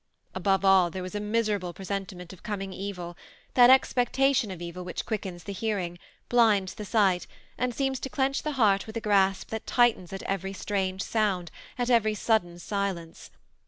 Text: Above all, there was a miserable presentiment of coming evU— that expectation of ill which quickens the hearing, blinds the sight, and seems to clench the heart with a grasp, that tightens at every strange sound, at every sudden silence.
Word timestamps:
Above 0.33 0.65
all, 0.65 0.89
there 0.89 1.03
was 1.03 1.13
a 1.13 1.19
miserable 1.19 1.73
presentiment 1.73 2.33
of 2.33 2.41
coming 2.41 2.71
evU— 2.71 3.13
that 3.53 3.69
expectation 3.69 4.49
of 4.49 4.59
ill 4.59 4.83
which 4.83 5.05
quickens 5.05 5.43
the 5.43 5.53
hearing, 5.53 5.99
blinds 6.27 6.73
the 6.73 6.85
sight, 6.85 7.27
and 7.55 7.75
seems 7.75 7.99
to 7.99 8.09
clench 8.09 8.41
the 8.41 8.53
heart 8.53 8.87
with 8.87 8.97
a 8.97 8.99
grasp, 8.99 9.49
that 9.51 9.67
tightens 9.67 10.11
at 10.11 10.23
every 10.23 10.53
strange 10.53 11.03
sound, 11.03 11.51
at 11.77 11.91
every 11.91 12.15
sudden 12.15 12.57
silence. 12.57 13.29